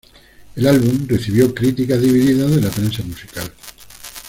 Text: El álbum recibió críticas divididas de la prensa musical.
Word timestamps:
El 0.55 0.65
álbum 0.65 1.05
recibió 1.07 1.53
críticas 1.53 2.01
divididas 2.01 2.49
de 2.55 2.61
la 2.61 2.71
prensa 2.71 3.03
musical. 3.03 3.53